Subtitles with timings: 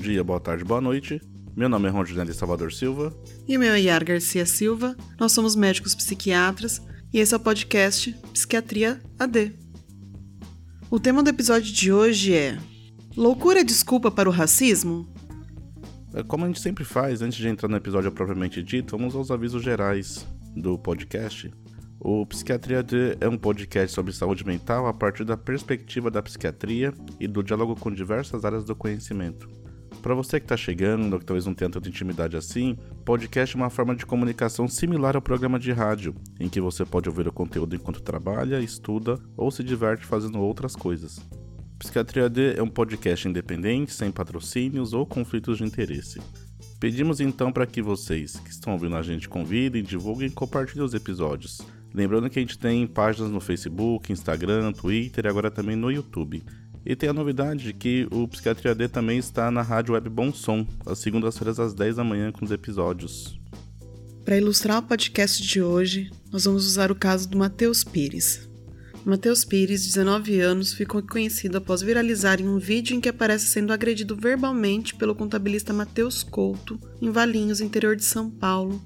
[0.00, 1.20] dia, boa tarde, boa noite.
[1.54, 3.14] Meu nome é Rondinelli Salvador Silva.
[3.46, 4.96] E o meu é Yar Garcia Silva.
[5.18, 6.80] Nós somos médicos psiquiatras
[7.12, 9.52] e esse é o podcast Psiquiatria AD.
[10.90, 12.58] O tema do episódio de hoje é:
[13.14, 15.06] Loucura é desculpa para o racismo?
[16.14, 19.30] É, como a gente sempre faz, antes de entrar no episódio propriamente dito, vamos aos
[19.30, 21.52] avisos gerais do podcast.
[22.00, 26.94] O Psiquiatria D é um podcast sobre saúde mental a partir da perspectiva da psiquiatria
[27.20, 29.59] e do diálogo com diversas áreas do conhecimento.
[30.02, 33.58] Para você que está chegando, ou que talvez não tenha tanta intimidade assim, podcast é
[33.58, 37.32] uma forma de comunicação similar ao programa de rádio, em que você pode ouvir o
[37.32, 41.20] conteúdo enquanto trabalha, estuda ou se diverte fazendo outras coisas.
[41.78, 46.20] Psiquiatria D é um podcast independente, sem patrocínios ou conflitos de interesse.
[46.78, 50.94] Pedimos então para que vocês que estão ouvindo a gente convidem, divulguem e compartilhem os
[50.94, 51.60] episódios.
[51.92, 56.42] Lembrando que a gente tem páginas no Facebook, Instagram, Twitter e agora também no YouTube.
[56.84, 60.32] E tem a novidade de que o Psiquiatria D também está na Rádio Web Bom
[60.32, 63.38] Som, às segundas-feiras às 10 da manhã com os episódios.
[64.24, 68.48] Para ilustrar o podcast de hoje, nós vamos usar o caso do Matheus Pires.
[69.04, 73.72] Matheus Pires, 19 anos, ficou conhecido após viralizar em um vídeo em que aparece sendo
[73.72, 78.80] agredido verbalmente pelo contabilista Matheus Couto, em Valinhos, interior de São Paulo,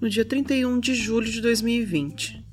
[0.00, 2.45] no dia 31 de julho de 2020.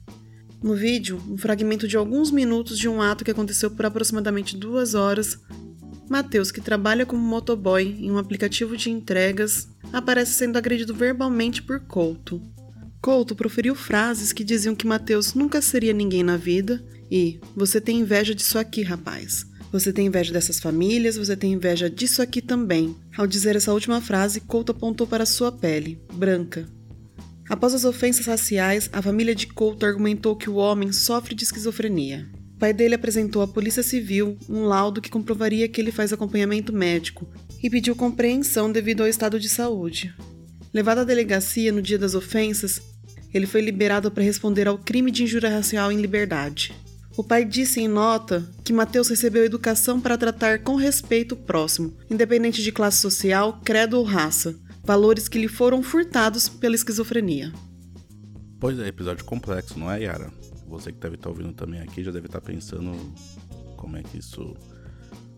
[0.64, 4.94] No vídeo, um fragmento de alguns minutos de um ato que aconteceu por aproximadamente duas
[4.94, 5.38] horas,
[6.09, 11.81] Matheus, que trabalha como motoboy em um aplicativo de entregas, aparece sendo agredido verbalmente por
[11.81, 12.41] Couto.
[13.02, 18.00] Couto proferiu frases que diziam que Matheus nunca seria ninguém na vida e você tem
[18.00, 19.45] inveja disso aqui, rapaz.
[19.69, 22.95] Você tem inveja dessas famílias, você tem inveja disso aqui também.
[23.17, 26.69] Ao dizer essa última frase, Couto apontou para sua pele, branca,
[27.49, 32.30] Após as ofensas raciais, a família de Couto argumentou que o homem sofre de esquizofrenia.
[32.55, 36.72] O pai dele apresentou à Polícia Civil um laudo que comprovaria que ele faz acompanhamento
[36.72, 37.27] médico
[37.61, 40.13] e pediu compreensão devido ao estado de saúde.
[40.73, 42.81] Levado à delegacia no dia das ofensas,
[43.34, 46.73] ele foi liberado para responder ao crime de injúria racial em liberdade.
[47.16, 51.96] O pai disse em nota que Mateus recebeu educação para tratar com respeito o próximo,
[52.09, 57.51] independente de classe social, credo ou raça, valores que lhe foram furtados pela esquizofrenia.
[58.59, 60.31] Pois é, episódio complexo, não é, Yara?
[60.67, 62.91] Você que deve estar ouvindo também aqui já deve estar pensando
[63.77, 64.55] como é que isso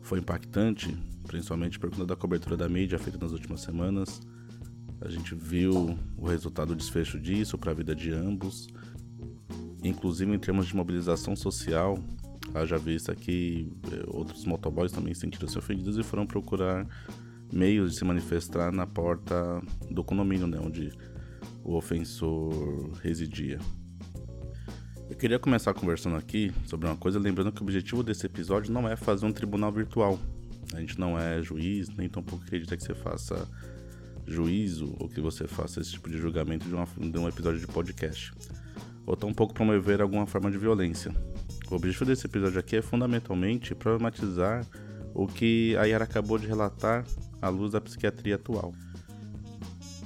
[0.02, 0.96] foi impactante,
[1.28, 4.22] principalmente por conta da cobertura da mídia feita nas últimas semanas.
[5.02, 8.68] A gente viu o resultado do desfecho disso para a vida de ambos,
[9.84, 12.00] inclusive em termos de mobilização social.
[12.54, 16.88] Haja vista que eh, outros motoboys também sentiram-se ofendidos e foram procurar
[17.52, 20.92] meios de se manifestar na porta do condomínio, né, onde
[21.64, 23.60] o ofensor residia.
[25.10, 28.90] Eu queria começar conversando aqui sobre uma coisa, lembrando que o objetivo desse episódio não
[28.90, 30.20] é fazer um tribunal virtual.
[30.74, 33.48] A gente não é juiz, nem tampouco acredita que você faça
[34.26, 37.68] juízo ou que você faça esse tipo de julgamento de, uma, de um episódio de
[37.68, 38.34] podcast.
[39.06, 41.14] Ou tampouco promover alguma forma de violência.
[41.70, 44.66] O objetivo desse episódio aqui é fundamentalmente problematizar
[45.14, 47.06] o que a Yara acabou de relatar
[47.46, 48.74] à luz da psiquiatria atual.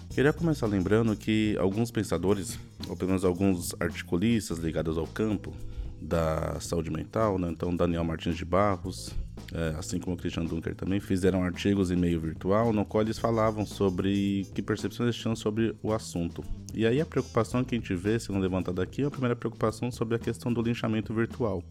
[0.09, 5.53] Queria começar lembrando que alguns pensadores, ou pelo menos alguns articulistas ligados ao campo
[6.01, 7.49] da saúde mental, né?
[7.49, 9.13] então Daniel Martins de Barros,
[9.53, 13.66] é, assim como Christian Dunker também, fizeram artigos em meio virtual no qual eles falavam
[13.66, 16.44] sobre que percepções eles tinham sobre o assunto.
[16.73, 19.89] E aí a preocupação que a gente vê sendo levantada aqui é a primeira preocupação
[19.89, 21.63] sobre a questão do linchamento virtual.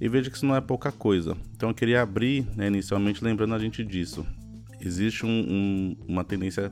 [0.00, 1.36] E veja que isso não é pouca coisa.
[1.54, 4.24] Então eu queria abrir né, inicialmente lembrando a gente disso
[4.80, 6.70] existe um, um, uma tendência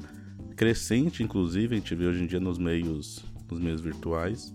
[0.56, 4.52] crescente, inclusive, a gente vê hoje em dia nos meios, nos meios virtuais.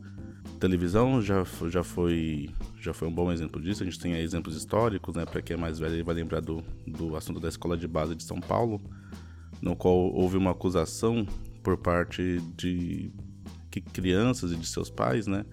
[0.59, 2.50] televisão já, já, foi,
[2.80, 3.84] já foi um bom exemplo disso.
[3.84, 5.25] A gente tem exemplos históricos, né?
[5.25, 8.16] Para quem é mais velho, ele vai lembrar do, do assunto da Escola de Base
[8.16, 8.81] de São Paulo,
[9.62, 11.25] no qual houve uma acusação
[11.63, 13.12] por parte de
[13.72, 15.46] que crianças e de seus pais, né?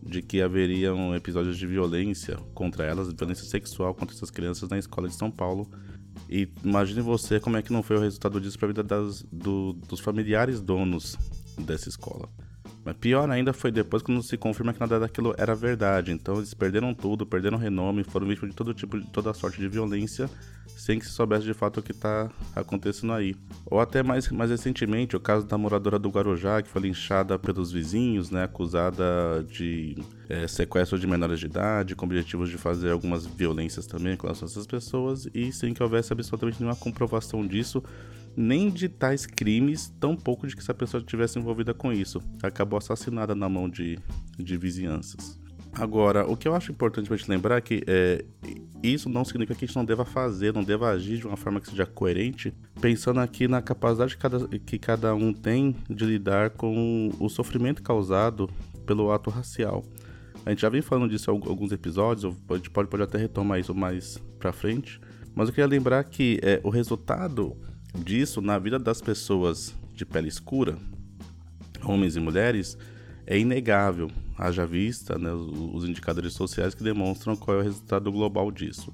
[0.00, 5.08] De que haveriam episódios de violência contra elas, violência sexual contra essas crianças na escola
[5.08, 5.68] de São Paulo
[6.28, 9.22] e imagine você como é que não foi o resultado disso para a vida das,
[9.30, 11.16] do, dos familiares donos
[11.58, 12.28] dessa escola.
[12.86, 16.12] Mas pior ainda foi depois quando se confirma que nada daquilo era verdade.
[16.12, 19.66] Então eles perderam tudo, perderam renome, foram vítimas de todo tipo de toda sorte de
[19.66, 20.30] violência,
[20.68, 23.34] sem que se soubesse de fato o que está acontecendo aí.
[23.64, 27.72] Ou até mais, mais recentemente, o caso da moradora do Guarujá, que foi linchada pelos
[27.72, 29.98] vizinhos, né, acusada de
[30.28, 34.64] é, sequestro de menores de idade, com objetivos de fazer algumas violências também com essas
[34.64, 37.82] pessoas, e sem que houvesse absolutamente nenhuma comprovação disso
[38.36, 42.20] nem de tais crimes, tão pouco de que essa pessoa estivesse envolvida com isso.
[42.42, 43.98] Acabou assassinada na mão de,
[44.38, 45.38] de vizinhanças.
[45.72, 48.24] Agora, o que eu acho importante para te lembrar é que é,
[48.82, 51.60] isso não significa que a gente não deva fazer, não deva agir de uma forma
[51.60, 56.50] que seja coerente, pensando aqui na capacidade que cada, que cada um tem de lidar
[56.50, 58.48] com o sofrimento causado
[58.86, 59.84] pelo ato racial.
[60.46, 63.60] A gente já vem falando disso em alguns episódios, a gente pode, pode até retomar
[63.60, 64.98] isso mais pra frente,
[65.34, 67.54] mas eu queria lembrar que é, o resultado
[67.96, 70.78] disso na vida das pessoas de pele escura,
[71.84, 72.76] homens e mulheres,
[73.26, 78.50] é inegável, haja vista né, os indicadores sociais que demonstram qual é o resultado global
[78.50, 78.92] disso.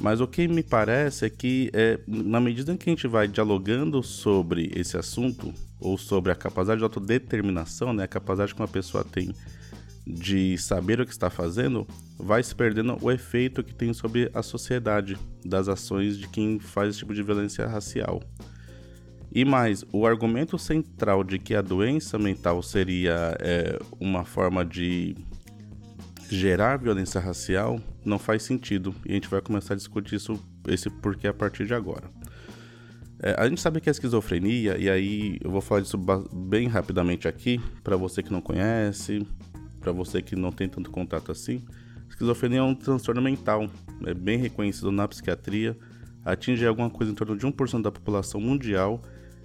[0.00, 3.26] Mas o que me parece é que, é, na medida em que a gente vai
[3.26, 8.68] dialogando sobre esse assunto, ou sobre a capacidade de autodeterminação, né, a capacidade que uma
[8.68, 9.34] pessoa tem
[10.06, 11.86] de saber o que está fazendo,
[12.16, 16.90] vai se perdendo o efeito que tem sobre a sociedade das ações de quem faz
[16.90, 18.22] esse tipo de violência racial.
[19.32, 25.16] E mais, o argumento central de que a doença mental seria é, uma forma de
[26.30, 28.94] gerar violência racial não faz sentido.
[29.04, 32.08] E a gente vai começar a discutir isso, esse porquê a partir de agora.
[33.22, 35.98] É, a gente sabe que a esquizofrenia, e aí eu vou falar disso
[36.32, 39.26] bem rapidamente aqui, para você que não conhece,
[39.86, 41.62] para você que não tem tanto contato assim.
[42.08, 43.70] Esquizofrenia é um transtorno mental,
[44.04, 45.78] é bem reconhecido na psiquiatria,
[46.24, 49.00] atinge alguma coisa em torno de 1% da população mundial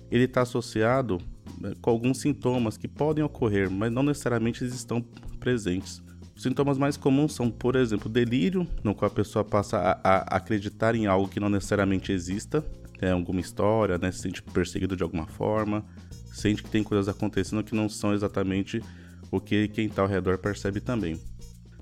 [0.09, 1.19] ele está associado
[1.59, 5.01] né, com alguns sintomas que podem ocorrer, mas não necessariamente eles estão
[5.39, 6.01] presentes.
[6.35, 10.37] Os sintomas mais comuns são, por exemplo, delírio, no qual a pessoa passa a, a
[10.37, 12.65] acreditar em algo que não necessariamente exista,
[12.99, 15.85] é alguma história, né, se sente perseguido de alguma forma,
[16.33, 18.81] sente que tem coisas acontecendo que não são exatamente
[19.31, 21.19] o que quem está ao redor percebe também.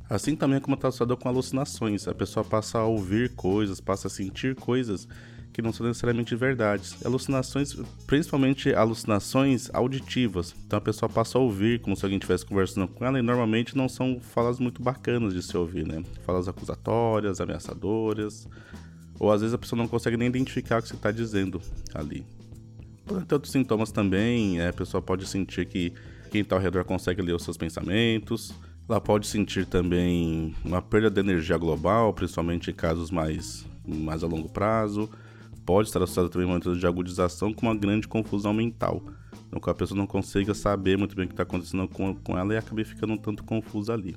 [0.09, 4.07] Assim também é como está associado com alucinações, a pessoa passa a ouvir coisas, passa
[4.07, 5.07] a sentir coisas
[5.51, 7.05] que não são necessariamente verdades.
[7.05, 7.75] Alucinações,
[8.07, 10.55] principalmente alucinações auditivas.
[10.65, 13.75] Então a pessoa passa a ouvir como se alguém estivesse conversando com ela e normalmente
[13.75, 16.03] não são falas muito bacanas de se ouvir, né?
[16.25, 18.47] Falas acusatórias, ameaçadoras.
[19.19, 21.61] Ou às vezes a pessoa não consegue nem identificar o que você está dizendo
[21.93, 22.25] ali.
[23.05, 25.93] Por outros sintomas também, é, a pessoa pode sentir que
[26.29, 28.53] quem está ao redor consegue ler os seus pensamentos.
[28.87, 34.27] Ela pode sentir também uma perda de energia global, principalmente em casos mais, mais a
[34.27, 35.09] longo prazo
[35.69, 39.03] pode estar associado também a momentos de agudização com uma grande confusão mental,
[39.51, 42.35] no qual a pessoa não consiga saber muito bem o que está acontecendo com, com
[42.35, 44.15] ela e acabe ficando um tanto confusa ali.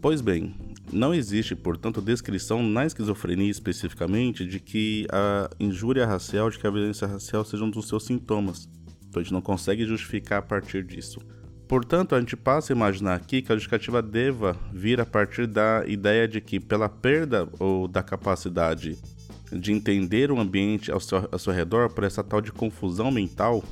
[0.00, 0.54] Pois bem,
[0.90, 6.70] não existe, portanto, descrição na esquizofrenia especificamente de que a injúria racial, de que a
[6.70, 8.66] violência racial seja um dos seus sintomas.
[9.12, 11.20] Então a gente não consegue justificar a partir disso.
[11.68, 15.84] Portanto, a gente passa a imaginar aqui que a justificativa deva vir a partir da
[15.86, 18.98] ideia de que, pela perda ou da capacidade
[19.52, 23.62] de entender o ambiente ao seu, ao seu redor por essa tal de confusão mental.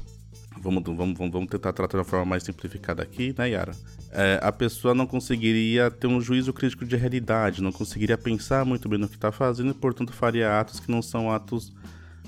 [0.60, 3.72] Vamos, vamos, vamos tentar tratar de uma forma mais simplificada aqui, né, Yara?
[4.12, 8.90] É, a pessoa não conseguiria ter um juízo crítico de realidade, não conseguiria pensar muito
[8.90, 11.72] bem no que está fazendo e, portanto, faria atos que não são atos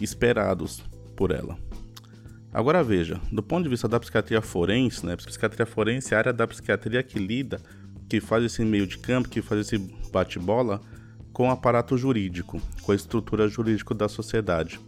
[0.00, 0.82] esperados
[1.14, 1.58] por ela.
[2.52, 6.32] Agora veja, do ponto de vista da psiquiatria forense, né, psiquiatria forense é a área
[6.34, 7.58] da psiquiatria que lida,
[8.10, 9.78] que faz esse meio de campo, que faz esse
[10.12, 10.78] bate-bola
[11.32, 14.78] com o aparato jurídico, com a estrutura jurídica da sociedade.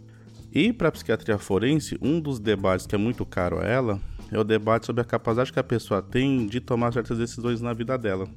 [0.53, 3.99] E para a psiquiatria forense, um dos debates que é muito caro a ela
[4.31, 7.73] é o debate sobre a capacidade que a pessoa tem de tomar certas decisões na
[7.73, 8.27] vida dela.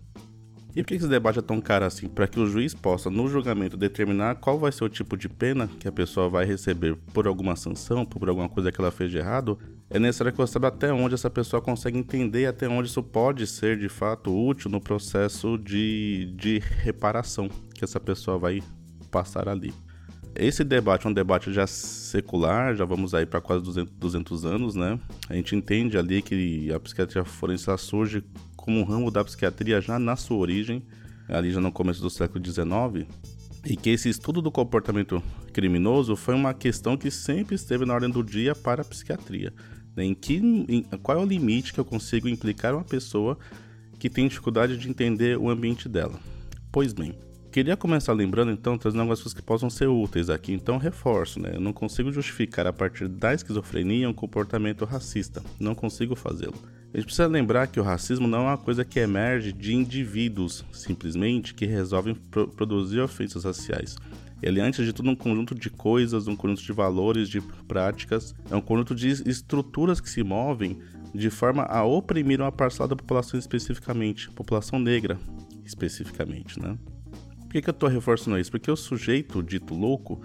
[0.77, 2.09] E por que esse debate é tão caro assim?
[2.09, 5.69] Para que o juiz possa, no julgamento, determinar qual vai ser o tipo de pena
[5.81, 9.19] que a pessoa vai receber por alguma sanção, por alguma coisa que ela fez de
[9.19, 9.59] errado,
[9.91, 13.47] é necessário que você saiba até onde essa pessoa consegue entender, até onde isso pode
[13.47, 18.63] ser de fato útil no processo de, de reparação que essa pessoa vai
[19.11, 19.73] passar ali.
[20.35, 24.75] Esse debate é um debate já secular, já vamos aí para quase 200, 200 anos,
[24.75, 24.99] né?
[25.29, 28.23] A gente entende ali que a psiquiatria forense surge
[28.69, 30.83] como um ramo da psiquiatria já na sua origem,
[31.27, 33.09] ali já no começo do século XIX,
[33.65, 35.23] e que esse estudo do comportamento
[35.55, 39.55] criminoso foi uma questão que sempre esteve na ordem do dia para a psiquiatria.
[39.97, 40.05] Né?
[40.05, 43.39] Em que, em, qual é o limite que eu consigo implicar uma pessoa
[43.99, 46.21] que tem dificuldade de entender o ambiente dela?
[46.71, 47.15] Pois bem,
[47.51, 51.53] queria começar lembrando então, trazendo algumas coisas que possam ser úteis aqui, então reforço, né?
[51.55, 56.59] Eu não consigo justificar a partir da esquizofrenia um comportamento racista, não consigo fazê-lo.
[56.93, 60.65] A gente precisa lembrar que o racismo não é uma coisa que emerge de indivíduos
[60.73, 63.97] simplesmente que resolvem pro produzir ofensas raciais.
[64.43, 68.35] Ele é, antes de tudo, um conjunto de coisas, um conjunto de valores, de práticas,
[68.51, 70.79] é um conjunto de estruturas que se movem
[71.15, 75.19] de forma a oprimir uma parcela da população especificamente, população negra
[75.65, 76.79] especificamente, né?
[77.41, 78.51] Por que, que eu estou reforçando isso?
[78.51, 80.23] Porque o sujeito dito louco,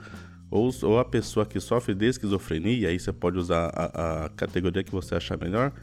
[0.51, 4.83] ou, ou a pessoa que sofre de esquizofrenia, aí você pode usar a, a categoria
[4.83, 5.73] que você achar melhor,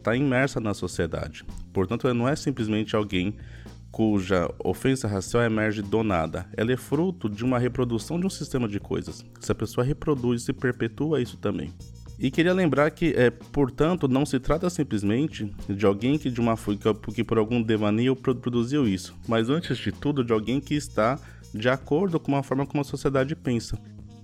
[0.00, 1.44] está imersa na sociedade.
[1.72, 3.36] Portanto, não é simplesmente alguém
[3.90, 6.46] cuja ofensa racial emerge do nada.
[6.56, 9.24] Ela é fruto de uma reprodução de um sistema de coisas.
[9.40, 11.72] Se a pessoa reproduz e perpetua isso também.
[12.18, 16.54] E queria lembrar que, é, portanto, não se trata simplesmente de alguém que, de uma,
[17.14, 21.18] que por algum devaneio produziu isso, mas antes de tudo de alguém que está
[21.54, 23.78] de acordo com a forma como a sociedade pensa.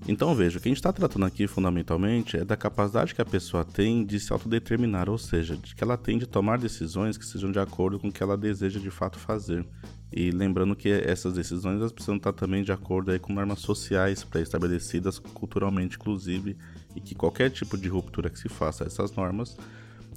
[0.09, 3.25] Então veja, o que a gente está tratando aqui fundamentalmente é da capacidade que a
[3.25, 7.25] pessoa tem de se autodeterminar, ou seja, de que ela tem de tomar decisões que
[7.25, 9.67] sejam de acordo com o que ela deseja de fato fazer.
[10.12, 15.19] E lembrando que essas decisões elas precisam estar também de acordo com normas sociais pré-estabelecidas
[15.19, 16.57] culturalmente, inclusive,
[16.95, 19.57] e que qualquer tipo de ruptura que se faça a essas normas,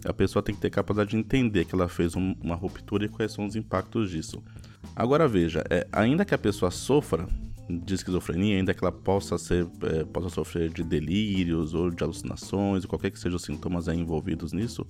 [0.06, 3.10] a pessoa tem que ter capacidade de entender que ela fez um, uma ruptura e
[3.10, 4.42] quais são os impactos disso.
[4.96, 7.28] Agora veja, é, ainda que a pessoa sofra
[7.70, 12.84] de esquizofrenia, ainda que ela possa ser, é, possa sofrer de delírios ou de alucinações,
[12.84, 14.88] ou qualquer que sejam os sintomas envolvidos nisso,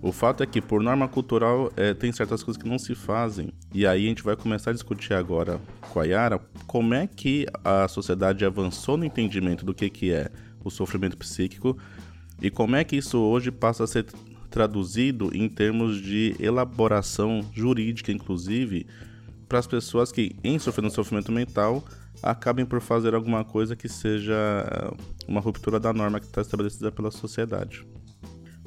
[0.00, 3.50] o fato é que, por norma cultural, é, tem certas coisas que não se fazem.
[3.72, 5.60] E aí a gente vai começar a discutir agora
[5.90, 10.30] com a Yara como é que a sociedade avançou no entendimento do que, que é
[10.62, 11.76] o sofrimento psíquico
[12.40, 14.06] e como é que isso hoje passa a ser
[14.50, 18.86] traduzido em termos de elaboração jurídica, inclusive,
[19.48, 21.84] para as pessoas que, em sofrendo sofrimento mental,
[22.22, 24.34] acabem por fazer alguma coisa que seja
[25.26, 27.86] uma ruptura da norma que está estabelecida pela sociedade.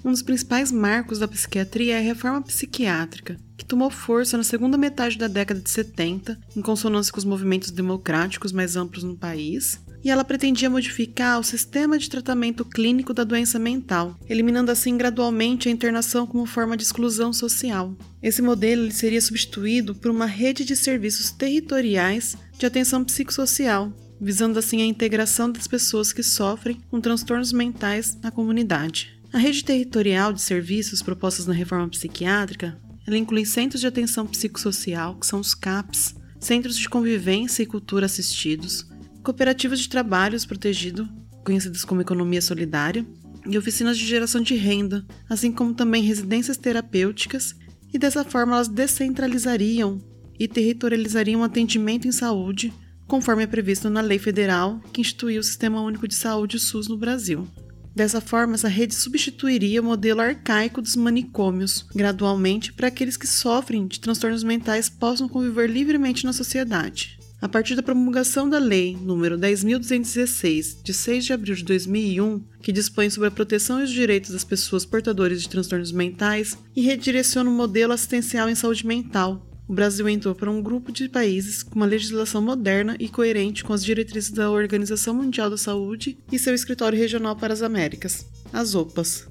[0.03, 4.77] Um dos principais marcos da psiquiatria é a reforma psiquiátrica, que tomou força na segunda
[4.77, 9.77] metade da década de 70, em consonância com os movimentos democráticos mais amplos no país,
[10.03, 15.68] e ela pretendia modificar o sistema de tratamento clínico da doença mental, eliminando assim gradualmente
[15.68, 17.96] a internação como forma de exclusão social.
[18.22, 24.82] Esse modelo seria substituído por uma rede de serviços territoriais de atenção psicossocial, visando assim
[24.82, 29.20] a integração das pessoas que sofrem com transtornos mentais na comunidade.
[29.32, 32.77] A rede territorial de serviços propostas na reforma psiquiátrica
[33.10, 38.06] ela inclui centros de atenção psicossocial, que são os CAPs, centros de convivência e cultura
[38.06, 38.86] assistidos,
[39.23, 41.07] cooperativas de trabalhos protegido,
[41.43, 43.05] conhecidas como economia solidária,
[43.45, 47.55] e oficinas de geração de renda, assim como também residências terapêuticas,
[47.93, 49.99] e dessa forma elas descentralizariam
[50.39, 52.73] e territorializariam o atendimento em saúde,
[53.07, 56.97] conforme é previsto na lei federal que instituiu o Sistema Único de Saúde SUS no
[56.97, 57.47] Brasil.
[57.95, 63.88] Dessa forma, essa rede substituiria o modelo arcaico dos manicômios, gradualmente, para aqueles que sofrem
[63.88, 67.18] de transtornos mentais possam conviver livremente na sociedade.
[67.41, 72.72] A partir da promulgação da Lei nº 10.216, de 6 de abril de 2001, que
[72.74, 77.50] dispõe sobre a proteção e os direitos das pessoas portadoras de transtornos mentais e redireciona
[77.50, 81.75] o modelo assistencial em saúde mental, o Brasil entrou para um grupo de países com
[81.75, 86.55] uma legislação moderna e coerente com as diretrizes da Organização Mundial da Saúde e seu
[86.55, 89.27] escritório regional para as Américas, as OPAs.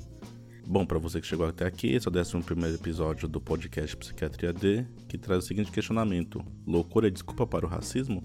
[0.70, 4.52] Bom, para você que chegou até aqui, esse é o 11 episódio do podcast Psiquiatria
[4.52, 8.22] D, que traz o seguinte questionamento: loucura é desculpa para o racismo?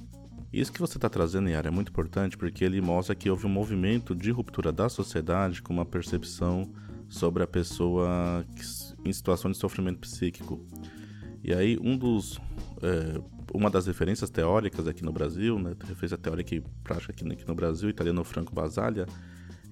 [0.52, 3.50] Isso que você está trazendo, Yara, é muito importante porque ele mostra que houve um
[3.50, 6.70] movimento de ruptura da sociedade com uma percepção
[7.08, 8.46] sobre a pessoa
[9.06, 10.68] em situação de sofrimento psíquico.
[11.42, 12.42] E aí, um dos,
[12.82, 13.22] é,
[13.54, 17.56] uma das referências teóricas aqui no Brasil, né, referência teórica e prática aqui, aqui no
[17.56, 19.08] Brasil, italiano Franco Basaglia,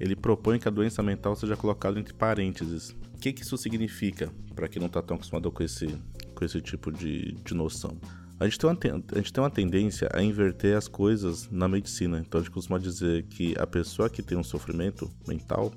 [0.02, 2.90] ele propõe que a doença mental seja colocada entre parênteses.
[3.14, 5.96] O que, que isso significa, para quem não está tão acostumado com esse,
[6.34, 7.96] com esse tipo de, de noção?
[8.40, 12.18] A gente, tem uma, a gente tem uma tendência a inverter as coisas na medicina.
[12.20, 15.72] Então a gente costuma dizer que a pessoa que tem um sofrimento mental,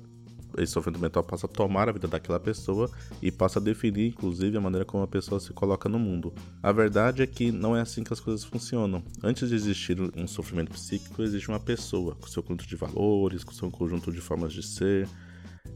[0.57, 2.89] esse sofrimento mental passa a tomar a vida daquela pessoa
[3.21, 6.33] e passa a definir, inclusive, a maneira como a pessoa se coloca no mundo.
[6.61, 9.03] A verdade é que não é assim que as coisas funcionam.
[9.23, 13.51] Antes de existir um sofrimento psíquico, existe uma pessoa com seu conjunto de valores, com
[13.51, 15.07] seu conjunto de formas de ser.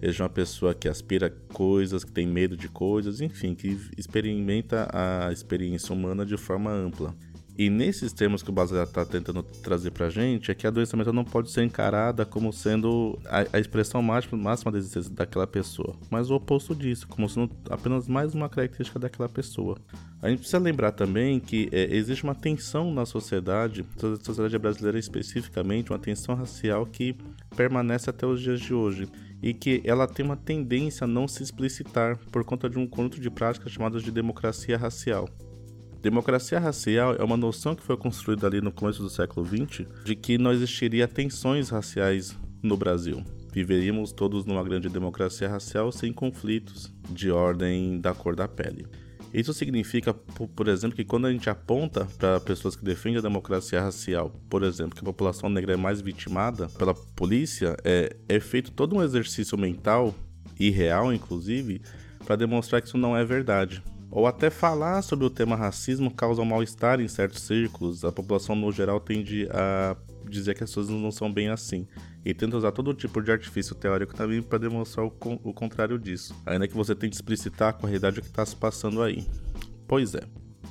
[0.01, 5.31] Existe uma pessoa que aspira coisas, que tem medo de coisas, enfim, que experimenta a
[5.31, 7.13] experiência humana de forma ampla.
[7.59, 10.69] E nesses termos que o Basel está tentando trazer para a gente, é que a
[10.69, 15.11] doença mental não pode ser encarada como sendo a, a expressão máxima, máxima da existência
[15.11, 19.77] daquela pessoa, mas o oposto disso, como sendo apenas mais uma característica daquela pessoa.
[20.21, 24.97] A gente precisa lembrar também que é, existe uma tensão na sociedade, na sociedade brasileira
[24.97, 27.13] especificamente, uma tensão racial que
[27.57, 29.05] permanece até os dias de hoje
[29.43, 33.19] e que ela tem uma tendência a não se explicitar por conta de um conjunto
[33.19, 35.27] de práticas chamadas de democracia racial.
[36.01, 40.15] Democracia racial é uma noção que foi construída ali no começo do século XX de
[40.15, 43.21] que não existiria tensões raciais no Brasil.
[43.51, 48.87] Viveríamos todos numa grande democracia racial sem conflitos de ordem da cor da pele.
[49.33, 53.81] Isso significa, por exemplo, que quando a gente aponta para pessoas que defendem a democracia
[53.81, 58.71] racial, por exemplo, que a população negra é mais vitimada pela polícia, é, é feito
[58.71, 60.15] todo um exercício mental,
[60.57, 61.81] e real inclusive,
[62.25, 66.41] para demonstrar que isso não é verdade ou até falar sobre o tema racismo causa
[66.41, 68.03] um mal-estar em certos círculos.
[68.03, 69.95] A população no geral tende a
[70.27, 71.87] dizer que as coisas não são bem assim.
[72.25, 75.13] E tenta usar todo tipo de artifício teórico também para demonstrar o,
[75.43, 79.01] o contrário disso, ainda que você tente explicitar com a realidade que está se passando
[79.01, 79.25] aí.
[79.87, 80.21] Pois é.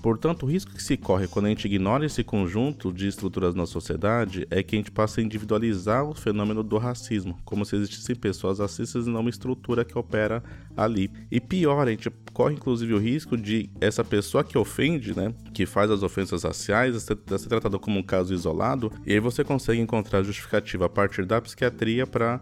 [0.03, 3.67] Portanto, o risco que se corre quando a gente ignora esse conjunto de estruturas na
[3.67, 8.15] sociedade é que a gente passa a individualizar o fenômeno do racismo, como se existissem
[8.15, 10.43] pessoas racistas e não uma estrutura que opera
[10.77, 11.11] ali.
[11.31, 15.67] E pior, a gente corre inclusive o risco de essa pessoa que ofende, né, que
[15.67, 19.81] faz as ofensas raciais, ser, ser tratada como um caso isolado, e aí você consegue
[19.81, 22.41] encontrar justificativa a partir da psiquiatria para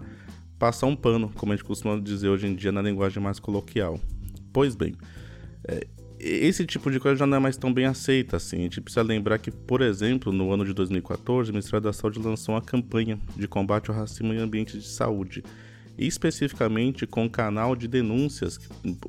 [0.59, 3.99] passar um pano, como a gente costuma dizer hoje em dia na linguagem mais coloquial.
[4.53, 4.95] Pois bem,
[5.67, 5.87] é,
[6.19, 8.57] esse tipo de coisa já não é mais tão bem aceita assim.
[8.59, 12.19] A gente precisa lembrar que, por exemplo, no ano de 2014, o Ministério da Saúde
[12.19, 15.45] lançou uma campanha de combate ao racismo em ambientes de saúde,
[15.99, 18.59] especificamente com um canal de denúncias,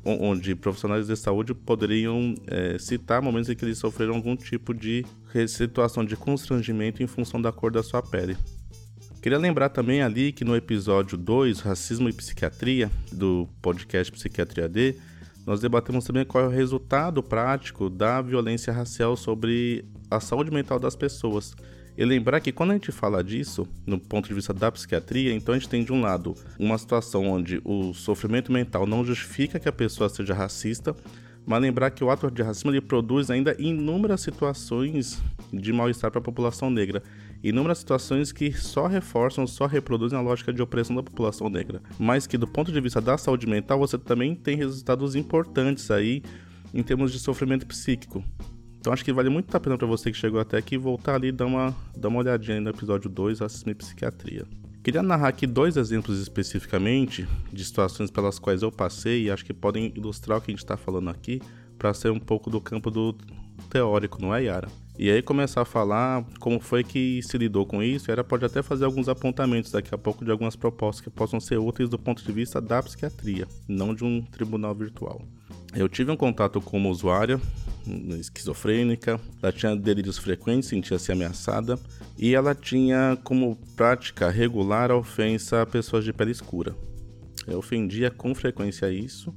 [0.04, 5.04] onde profissionais de saúde poderiam é, citar momentos em que eles sofreram algum tipo de
[5.46, 8.36] situação de constrangimento em função da cor da sua pele.
[9.20, 14.94] Queria lembrar também ali que no episódio 2, Racismo e Psiquiatria, do podcast Psiquiatria D,
[15.48, 20.78] nós debatemos também qual é o resultado prático da violência racial sobre a saúde mental
[20.78, 21.56] das pessoas.
[21.96, 25.54] E lembrar que quando a gente fala disso, no ponto de vista da psiquiatria, então
[25.54, 29.66] a gente tem de um lado uma situação onde o sofrimento mental não justifica que
[29.66, 30.94] a pessoa seja racista,
[31.46, 35.18] mas lembrar que o ato de racismo ele produz ainda inúmeras situações
[35.50, 37.02] de mal-estar para a população negra
[37.42, 42.26] inúmeras situações que só reforçam, só reproduzem a lógica de opressão da população negra, mas
[42.26, 46.22] que do ponto de vista da saúde mental você também tem resultados importantes aí
[46.74, 48.22] em termos de sofrimento psíquico.
[48.80, 51.28] Então acho que vale muito a pena para você que chegou até aqui voltar ali
[51.28, 54.46] e dar uma, dar uma olhadinha no episódio 2, Racismo e Psiquiatria.
[54.82, 59.52] Queria narrar aqui dois exemplos especificamente de situações pelas quais eu passei e acho que
[59.52, 61.42] podem ilustrar o que a gente está falando aqui
[61.76, 63.14] para ser um pouco do campo do
[63.70, 64.68] teórico, não é, Yara?
[64.98, 68.62] E aí começar a falar como foi que se lidou com isso, ela pode até
[68.62, 72.24] fazer alguns apontamentos daqui a pouco de algumas propostas que possam ser úteis do ponto
[72.24, 75.22] de vista da psiquiatria, não de um tribunal virtual.
[75.72, 77.40] Eu tive um contato com uma usuária
[78.18, 81.78] esquizofrênica, ela tinha delírios frequentes, sentia-se ameaçada
[82.18, 86.74] e ela tinha como prática regular a ofensa a pessoas de pele escura.
[87.46, 89.32] Eu ofendia com frequência isso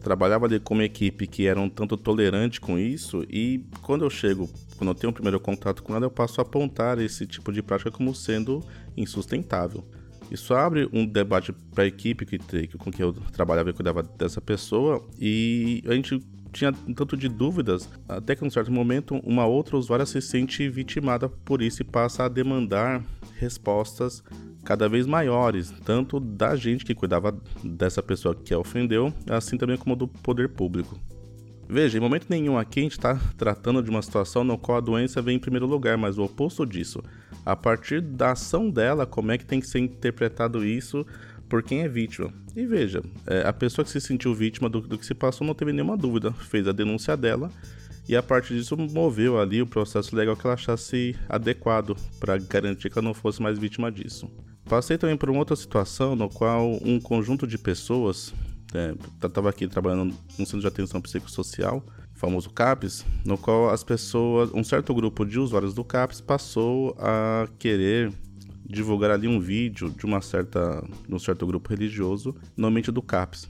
[0.00, 4.10] trabalhava ali com uma equipe que era um tanto tolerante com isso e quando eu
[4.10, 7.52] chego, quando eu tenho o primeiro contato com ela, eu passo a apontar esse tipo
[7.52, 8.64] de prática como sendo
[8.96, 9.84] insustentável.
[10.30, 12.38] Isso abre um debate para a equipe que,
[12.78, 17.28] com que eu trabalhava e cuidava dessa pessoa e a gente tinha um tanto de
[17.28, 21.82] dúvidas, até que em um certo momento uma outra usuária se sente vitimada por isso
[21.82, 23.02] e passa a demandar
[23.40, 24.22] respostas
[24.64, 29.76] cada vez maiores, tanto da gente que cuidava dessa pessoa que a ofendeu, assim também
[29.76, 30.98] como do poder público.
[31.68, 34.80] Veja, em momento nenhum aqui a gente está tratando de uma situação no qual a
[34.80, 37.00] doença vem em primeiro lugar, mas o oposto disso.
[37.46, 41.06] A partir da ação dela, como é que tem que ser interpretado isso
[41.48, 42.32] por quem é vítima.
[42.56, 45.54] E veja, é, a pessoa que se sentiu vítima do, do que se passou não
[45.54, 47.50] teve nenhuma dúvida, fez a denúncia dela
[48.10, 52.90] e a partir disso moveu ali o processo legal que ela achasse adequado para garantir
[52.90, 54.28] que ela não fosse mais vítima disso.
[54.64, 58.34] Passei também por uma outra situação no qual um conjunto de pessoas,
[59.14, 64.50] estava é, aqui trabalhando no centro de atenção psicossocial, famoso CAPS, no qual as pessoas,
[64.52, 68.12] um certo grupo de usuários do CAPS passou a querer
[68.68, 73.48] divulgar ali um vídeo de uma certa, de um certo grupo religioso, normalmente do CAPS.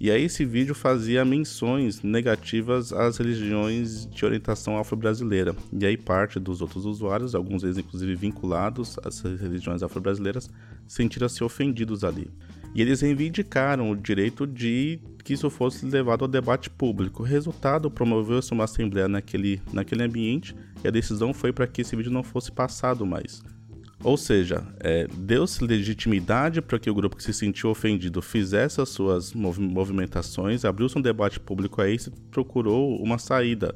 [0.00, 5.56] E aí esse vídeo fazia menções negativas às religiões de orientação afro-brasileira.
[5.72, 10.48] E aí parte dos outros usuários, alguns deles inclusive vinculados às religiões afro-brasileiras,
[10.86, 12.30] sentiram-se ofendidos ali.
[12.74, 17.22] E eles reivindicaram o direito de que isso fosse levado ao debate público.
[17.22, 21.96] O resultado, promoveu-se uma assembleia naquele, naquele ambiente e a decisão foi para que esse
[21.96, 23.42] vídeo não fosse passado mais.
[24.02, 28.90] Ou seja, é, deu-se legitimidade para que o grupo que se sentiu ofendido fizesse as
[28.90, 33.74] suas movimentações, abriu-se um debate público aí e procurou uma saída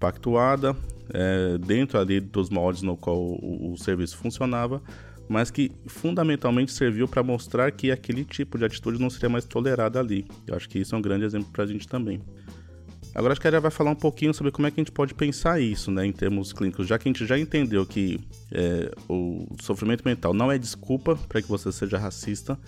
[0.00, 0.74] pactuada
[1.12, 4.82] é, dentro ali dos moldes no qual o, o serviço funcionava,
[5.28, 10.00] mas que fundamentalmente serviu para mostrar que aquele tipo de atitude não seria mais tolerada
[10.00, 10.26] ali.
[10.46, 12.22] Eu acho que isso é um grande exemplo para a gente também.
[13.14, 14.92] Agora acho que a gente vai falar um pouquinho sobre como é que a gente
[14.92, 18.20] pode pensar isso, né, em termos clínicos, já que a gente já entendeu que
[18.52, 22.58] é, o sofrimento mental não é desculpa para que você seja racista,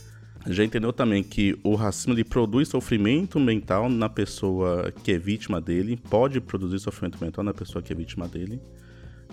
[0.46, 5.60] já entendeu também que o racismo ele produz sofrimento mental na pessoa que é vítima
[5.60, 8.60] dele, pode produzir sofrimento mental na pessoa que é vítima dele.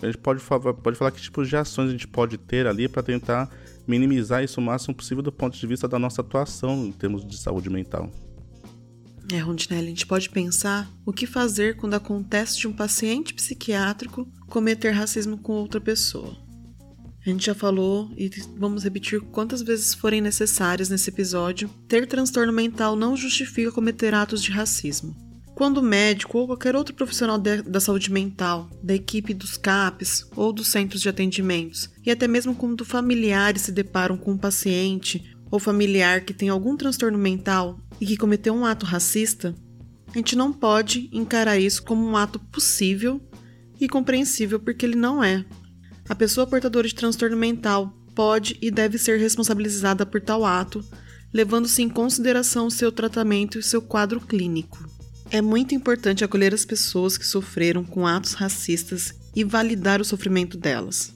[0.01, 0.43] A gente pode
[0.83, 3.49] pode falar que tipos de ações a gente pode ter ali para tentar
[3.87, 7.37] minimizar isso o máximo possível do ponto de vista da nossa atuação em termos de
[7.37, 8.11] saúde mental.
[9.31, 14.25] É, Rondinelli, a gente pode pensar o que fazer quando acontece de um paciente psiquiátrico
[14.47, 16.37] cometer racismo com outra pessoa.
[17.25, 22.53] A gente já falou e vamos repetir quantas vezes forem necessárias nesse episódio: ter transtorno
[22.53, 25.13] mental não justifica cometer atos de racismo.
[25.53, 30.25] Quando o médico ou qualquer outro profissional de, da saúde mental, da equipe dos CAPs
[30.35, 35.35] ou dos centros de atendimentos, e até mesmo quando familiares se deparam com um paciente
[35.51, 39.55] ou familiar que tem algum transtorno mental e que cometeu um ato racista,
[40.13, 43.21] a gente não pode encarar isso como um ato possível
[43.79, 45.45] e compreensível porque ele não é.
[46.09, 50.83] A pessoa portadora de transtorno mental pode e deve ser responsabilizada por tal ato,
[51.33, 54.89] levando-se em consideração o seu tratamento e seu quadro clínico.
[55.29, 60.57] É muito importante acolher as pessoas que sofreram com atos racistas e validar o sofrimento
[60.57, 61.13] delas.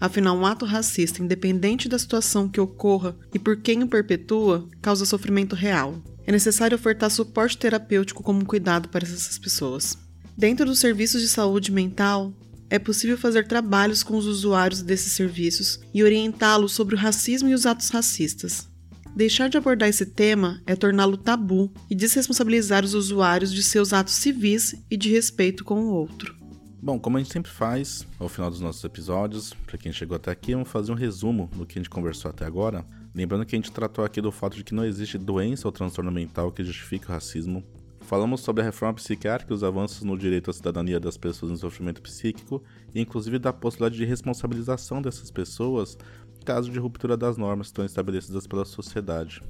[0.00, 5.06] Afinal, um ato racista, independente da situação que ocorra e por quem o perpetua, causa
[5.06, 6.02] sofrimento real.
[6.26, 9.98] É necessário ofertar suporte terapêutico como cuidado para essas pessoas.
[10.36, 12.32] Dentro dos serviços de saúde mental,
[12.70, 17.54] é possível fazer trabalhos com os usuários desses serviços e orientá-los sobre o racismo e
[17.54, 18.66] os atos racistas.
[19.14, 24.14] Deixar de abordar esse tema é torná-lo tabu e desresponsabilizar os usuários de seus atos
[24.14, 26.34] civis e de respeito com o outro.
[26.80, 30.30] Bom, como a gente sempre faz, ao final dos nossos episódios, para quem chegou até
[30.30, 32.86] aqui, vamos fazer um resumo do que a gente conversou até agora.
[33.14, 36.10] Lembrando que a gente tratou aqui do fato de que não existe doença ou transtorno
[36.10, 37.62] mental que justifique o racismo.
[38.00, 41.56] Falamos sobre a reforma psiquiátrica e os avanços no direito à cidadania das pessoas em
[41.56, 42.62] sofrimento psíquico,
[42.94, 45.96] e inclusive da possibilidade de responsabilização dessas pessoas
[46.44, 49.40] caso de ruptura das normas estão estabelecidas pela sociedade.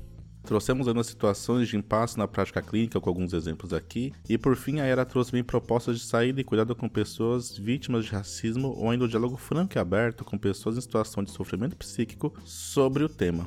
[0.43, 4.81] Trouxemos algumas situações de impasse na prática clínica com alguns exemplos aqui, e por fim
[4.81, 8.91] a ERA trouxe também propostas de saída e cuidado com pessoas vítimas de racismo ou
[8.91, 13.09] ainda um diálogo franco e aberto com pessoas em situação de sofrimento psíquico sobre o
[13.09, 13.47] tema.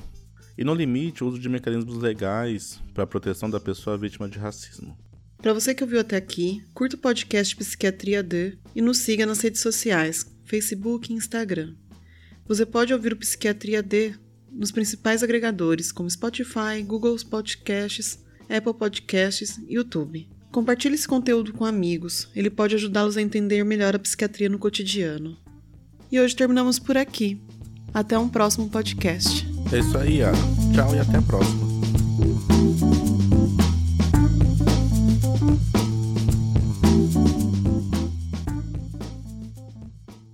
[0.57, 4.39] E no limite, o uso de mecanismos legais para a proteção da pessoa vítima de
[4.39, 4.97] racismo.
[5.37, 9.41] Para você que ouviu até aqui, curta o podcast Psiquiatria D e nos siga nas
[9.41, 11.75] redes sociais, Facebook e Instagram.
[12.47, 14.15] Você pode ouvir o Psiquiatria D
[14.55, 20.27] nos principais agregadores como Spotify, Google Podcasts, Apple Podcasts e YouTube.
[20.51, 25.37] Compartilhe esse conteúdo com amigos, ele pode ajudá-los a entender melhor a psiquiatria no cotidiano.
[26.11, 27.41] E hoje terminamos por aqui.
[27.93, 29.45] Até um próximo podcast.
[29.71, 30.37] É isso aí, Yara.
[30.73, 31.64] Tchau e até a próxima.